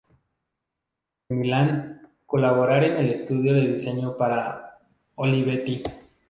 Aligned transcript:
En 1.29 1.41
Milán 1.41 2.09
colaborar 2.25 2.83
en 2.83 2.97
el 2.97 3.11
estudio 3.11 3.53
de 3.53 3.73
diseño 3.73 4.17
para 4.17 4.79
Olivetti. 5.13 5.83